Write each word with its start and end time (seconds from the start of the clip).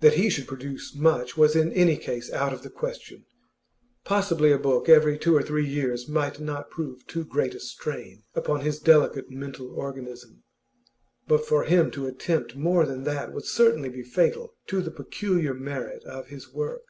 That 0.00 0.14
he 0.14 0.28
should 0.28 0.48
produce 0.48 0.92
much 0.92 1.36
was 1.36 1.54
in 1.54 1.72
any 1.72 1.96
case 1.96 2.32
out 2.32 2.52
of 2.52 2.64
the 2.64 2.68
question; 2.68 3.26
possibly 4.04 4.50
a 4.50 4.58
book 4.58 4.88
every 4.88 5.16
two 5.16 5.36
or 5.36 5.42
three 5.44 5.64
years 5.64 6.08
might 6.08 6.40
not 6.40 6.68
prove 6.68 7.06
too 7.06 7.24
great 7.24 7.54
a 7.54 7.60
strain 7.60 8.24
upon 8.34 8.62
his 8.62 8.80
delicate 8.80 9.30
mental 9.30 9.72
organism, 9.72 10.42
but 11.28 11.46
for 11.46 11.62
him 11.62 11.92
to 11.92 12.08
attempt 12.08 12.56
more 12.56 12.84
than 12.84 13.04
that 13.04 13.32
would 13.32 13.44
certainly 13.44 13.88
be 13.88 14.02
fatal 14.02 14.52
to 14.66 14.82
the 14.82 14.90
peculiar 14.90 15.54
merit 15.54 16.02
of 16.02 16.26
his 16.26 16.52
work. 16.52 16.82